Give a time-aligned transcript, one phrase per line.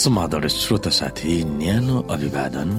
[0.00, 2.70] समाधान श्रोत साथी न्यानो अभिवादन।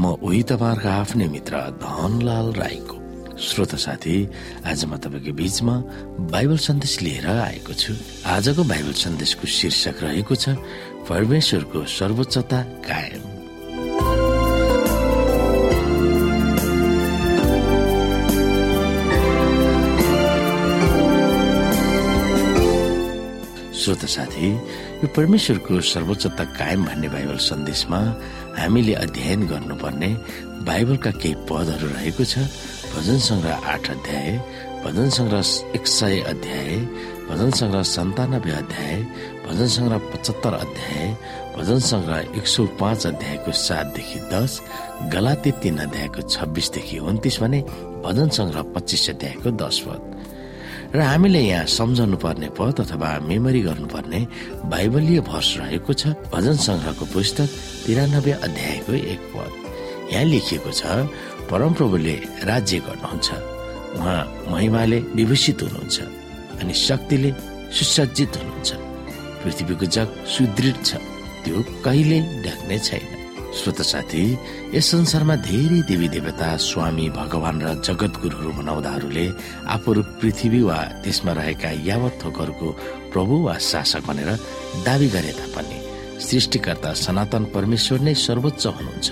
[0.00, 2.96] म उही तपाईँहरूको आफ्नै मित्र धनलाल राईको।
[3.36, 4.16] श्रोत साथी
[4.64, 5.76] आज म तपाईँको बीचमा
[6.32, 7.92] बाइबल सन्देश लिएर आएको छु।
[8.24, 10.56] आजको बाइबल सन्देशको शीर्षक रहेको छ
[11.04, 12.58] परमेश्वरको सर्वोच्चता
[12.88, 13.24] कायम।
[23.76, 24.48] श्रोत साथी
[25.02, 27.98] यो परमेश्वरको सर्वोच्चता कायम भन्ने बाइबल सन्देशमा
[28.54, 30.10] हामीले अध्ययन गर्नुपर्ने
[30.62, 32.46] बाइबलका केही पदहरू रहेको छ।
[32.94, 34.30] भजन सङ्ग्रह आठ अध्याय
[34.86, 35.42] भजन सङ्ग्रह
[35.74, 36.70] एक सय अध्याय
[37.26, 38.96] भजन सङ्ग्रह सन्तानब्बे अध्याय
[39.46, 41.06] भजन सङ्ग्रह पचहत्तर अध्याय
[41.56, 44.60] भजन सङ्ग्रह एक सौ पाँच अध्यायको सातदेखि दस
[45.14, 47.60] गलाते तीन अध्यायको छब्बिसदेखि उन्तिस भने
[48.06, 50.00] भजन सङ्ग्रह पच्चिस अध्यायको दस पद।
[50.92, 54.20] र हामीले यहाँ सम्झाउनु पर्ने पद अथवा मेमोरी गर्नुपर्ने
[54.68, 57.48] बाइबलीय भर्स रहेको छ भजन संग्रहको पुस्तक
[57.86, 59.50] तिरानब्बे अध्यायको एक पद।
[60.12, 61.08] यहाँ लेखिएको छ
[61.48, 63.28] परमप्रभुले राज्य गर्नुहुन्छ।
[63.96, 64.20] उहाँ
[64.52, 65.96] महिमाले विभूषित हुनुहुन्छ
[66.60, 67.30] अनि शक्तिले
[67.72, 68.70] सुसज्जित हुनुहुन्छ।
[69.42, 71.00] पृथ्वीको जग सुदृढ छ
[71.44, 73.21] त्यो कहिले ढाक्ने छैन।
[73.52, 74.24] श्रोत साथी
[74.74, 79.26] यस संसारमा धेरै देवी देवता स्वामी भगवान र जगत गुरुहरू बनाउँदाहरूले
[79.68, 82.68] आफूहरू पृथ्वी वा त्यसमा रहेका यावत थोकहरूको
[83.12, 84.30] प्रभु वा शासक भनेर
[84.86, 85.78] दावी गरे तापनि
[86.22, 89.08] सृष्टिकर्ता सनातन परमेश्वर नै सर्वोच्च हुनुहुन्छ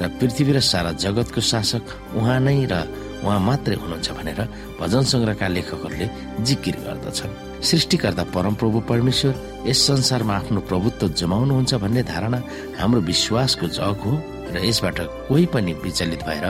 [0.00, 1.84] र पृथ्वी र सारा जगतको शासक
[2.18, 2.82] उहाँ नै र
[3.24, 4.40] उहाँ मात्रै हुनुहुन्छ भनेर
[4.80, 6.06] भजन सङ्ग्रहका लेखकहरूले
[6.46, 7.32] जिकिर गर्दछन्।
[7.68, 9.34] सृष्टिकर्ता परमप्रभु परमेश्वर
[9.66, 12.38] यस संसारमा आफ्नो प्रभुत्व जमाउनुहुन्छ भन्ने धारणा
[12.78, 14.12] हाम्रो विश्वासको जग हो
[14.54, 16.46] र यसबाट कोही पनि विचलित भएर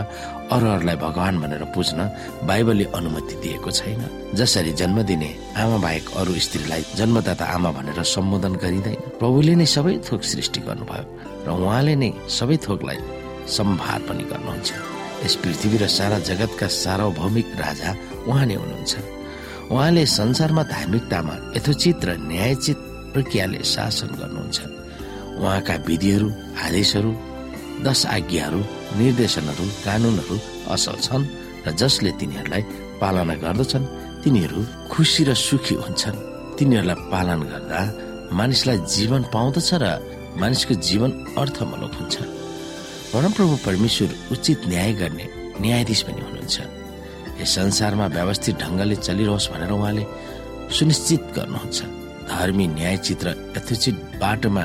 [0.54, 1.98] अरूहरूलाई भगवान भनेर पुज्न
[2.46, 4.02] बाइबलले अनुमति दिएको छैन।
[4.38, 9.94] जसरी जन्म दिने आमा बाहेक अरू स्त्रीलाई जन्मदाता आमा भनेर सम्बोधन गरिँदैन। प्रभुले नै सबै
[10.06, 11.04] थोक सृष्टि गर्नुभयो
[11.46, 12.98] र उहाँले नै सबै थोकलाई
[13.56, 17.90] सम्भार पनि गर्नुहुन्छ। यस पृथ्वी र सारा जगतका सार्वभौमिक राजा
[18.28, 18.92] उहाँ नै हुनुहुन्छ।
[19.72, 22.78] उहाँले संसारमा धार्मिकतामा यथोचित र न्यायचित
[23.12, 24.58] प्रक्रियाले शासन गर्नुहुन्छ।
[25.38, 26.28] उहाँका विधिहरू
[26.66, 27.10] आदेशहरू
[27.86, 28.60] दश आज्ञाहरू
[29.00, 30.36] निर्देशनहरू कानुनहरू
[30.74, 31.30] असल छन्
[31.66, 32.62] र जसले तिनीहरूलाई
[33.00, 33.90] पालना गर्दछन्
[34.22, 34.60] तिनीहरू
[34.92, 36.18] खुसी र सुखी हुन्छन्।
[36.58, 37.80] तिनीहरूलाई पालन गर्दा
[38.38, 39.84] मानिसलाई जीवन पाउँदछ र
[40.40, 42.37] मानिसको जीवन अर्थमूलक हुन्छ।
[43.12, 45.26] परमप्रभु परमेश्वर उचित न्याय गर्ने
[45.60, 46.56] न्यायाधीश पनि हुनुहुन्छ।
[47.40, 50.04] यस संसारमा व्यवस्थित ढङ्गले चलिरहोस् भनेर उहाँले
[50.76, 51.78] सुनिश्चित गर्नुहुन्छ।
[52.28, 54.64] धर्मी न्यायचित र यथोचित बाटोमा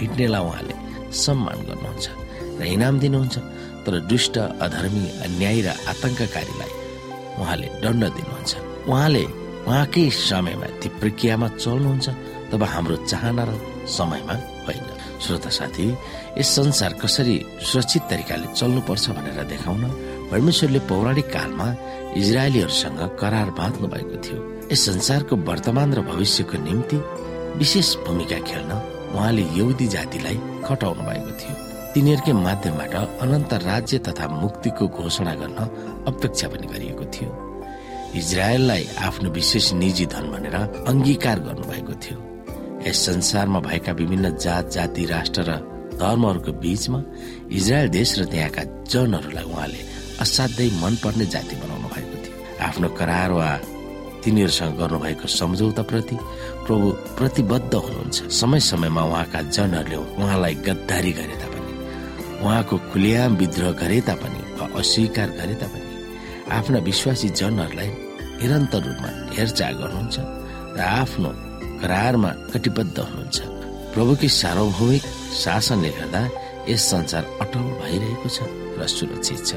[0.00, 0.74] हिँड्नेलाई उहाँले
[1.12, 2.06] सम्मान गर्नुहुन्छ
[2.60, 3.36] र इनाम दिनुहुन्छ
[3.84, 6.72] तर दुष्ट अधर्मी अन्याय र आतंककारीलाई
[7.40, 8.52] उहाँले दण्ड दिनुहुन्छ।
[8.88, 9.24] उहाँले
[9.68, 12.08] उहाँकै समयमा ती प्रक्रियामा चल्नुहुन्छ
[12.50, 13.52] तब हाम्रो चाहना र
[13.84, 14.34] समयमा
[14.66, 15.86] होइन। श्रोता साथी
[16.38, 19.82] यस संसार कसरी सुरक्षित तरिकाले चल्नुपर्छ भनेर देखाउन
[20.30, 21.66] परमेश्वरले पौराणिक कालमा
[22.20, 24.38] इजरायलीहरूसँग करार बाँध्नु भएको थियो।
[24.72, 26.96] यस संसारको वर्तमान र भविष्यको निम्ति
[27.60, 28.72] विशेष भूमिका खेल्न
[29.14, 31.54] उहाँले यहुदी जातिलाई खटाउनु भएको थियो।
[31.94, 35.58] तिनीहरूकै माध्यमबाट अनन्त राज्य तथा मुक्तिको घोषणा गर्न
[36.08, 37.30] अपेक्षा पनि गरिएको थियो।
[38.16, 40.56] इजरायललाई आफ्नो विशेष निजी धन भनेर
[40.88, 42.31] अङ्गीकार गर्नुभएको थियो।
[42.86, 45.52] यस संसारमा भएका विभिन्न जात जाति राष्ट्र र
[46.02, 46.98] धर्महरूको बीचमा
[47.52, 49.80] इजरायल देश र त्यहाँका जनहरूलाई उहाँले
[50.22, 52.34] असाध्यै मनपर्ने जाति बनाउनु भएको थियो।
[52.66, 53.48] आफ्नो करार वा
[54.24, 56.16] तिनीहरूसँग गर्नुभएको सम्झौता प्रति
[56.66, 56.88] प्रभु
[57.18, 61.72] प्रतिबद्ध हुनुहुन्छ। समय समयमा उहाँका जनहरूले उहाँलाई गद्दारी गरे तापनि
[62.42, 65.86] उहाँको खुलियाम विद्रोह गरे तापनि वा अस्वीकार गरे तापनि
[66.58, 67.90] आफ्ना विश्वासी जनहरूलाई
[68.42, 70.16] निरन्तर रूपमा हेरचाह गर्नुहुन्छ
[70.76, 71.30] र आफ्नो
[71.82, 73.38] करारमा कटिबद्ध हुनुहुन्छ।
[73.94, 75.02] प्रभुकी सार्वभौमिक
[75.42, 76.22] शासनले गर्दा
[76.70, 78.38] यस संसार अटल भइरहेको छ
[78.78, 79.50] र सुरक्षित छ।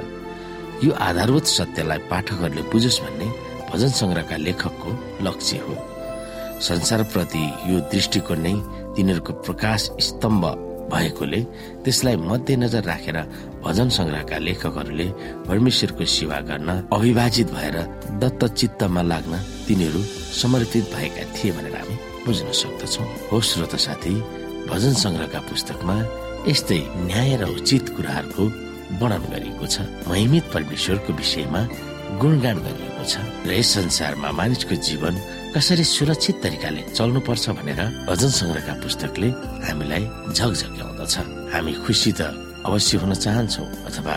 [0.83, 3.27] यो आधारभूत सत्यलाई पाठकहरूले बुझोस् भन्ने
[3.69, 4.89] भजन संग्रहका लेखकको
[5.25, 5.75] लक्ष्य हो।
[6.67, 8.53] संसारप्रति यो दृष्टिकोण नै
[8.95, 10.43] तिनीहरूको प्रकाश स्तम्भ
[10.91, 11.39] भएकोले
[11.83, 13.17] त्यसलाई मध्यनजर राखेर
[13.65, 15.07] भजन संग्रहका लेखकहरूले
[15.47, 17.77] परमेश्वरको सेवा गर्न अविभाजित भएर
[18.21, 19.33] दत्त चित्तमा लाग्न
[19.67, 20.01] तिनीहरू
[20.41, 21.95] समर्पित भएका थिए भनेर हामी
[22.25, 24.13] बुझ्न सक्दछौ। हो श्रोत साथी
[24.69, 25.95] भजन संग्रहका पुस्तकमा
[26.49, 28.43] यस्तै न्याय र उचित कुराहरूको
[29.01, 29.75] वर्णन गरिएको छ।
[30.09, 31.61] महिमित परमेश्वरको विषयमा
[32.21, 33.13] गुणगान गरिएको छ।
[33.45, 35.13] र यस संसारमा मानिसको जीवन
[35.55, 39.29] कसरी सुरक्षित तरिकाले चल्नुपर्छ भनेर भजन संग्रहका पुस्तकले
[39.65, 41.15] हामीलाई झकझक्याउँदछ
[41.53, 42.21] हामी खुसी त
[42.65, 44.15] अवश्य हुन चाहन्छौ अथवा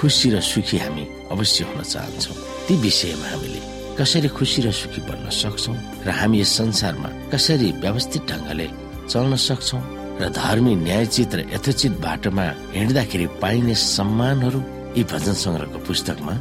[0.00, 2.32] खुसी र सुखी हामी अवश्य हुन चाहन्छौ।
[2.66, 3.60] ती विषयमा हामीले
[4.00, 5.72] कसरी खुसी र सुखी बन्न सक्छौ
[6.06, 8.66] र हामी यस संसारमा कसरी व्यवस्थित ढङ्गले
[9.12, 9.78] चल्न सक्छौ
[10.20, 14.60] र धर्मी न्यायचित र यथोचित बाटोमा हिँड्दाखेरि पाइने सम्मानहरू
[14.96, 16.34] यी भजन संग्रहको पुस्तकमा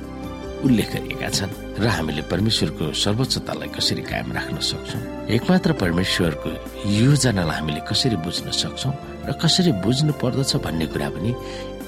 [0.66, 1.52] उल्लेख गरिएका छन्
[1.84, 5.02] र हामीले परमेश्वरको सर्वोच्चतालाई कसरी कायम राख्न सक्छौँ?
[5.36, 6.50] एकमात्र परमेश्वरको
[6.96, 8.94] योजनालाई हामीले कसरी बुझ्न सक्छौँ
[9.28, 11.32] र कसरी बुझ्नु पर्दछ भन्ने कुरा पनि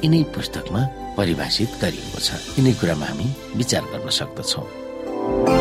[0.04, 0.82] यिनै पुस्तकमा
[1.16, 2.30] परिभाषित गरिएको छ।
[2.60, 3.28] यिनै कुरामा हामी
[3.60, 5.61] विचार गर्न सक्दछौँ।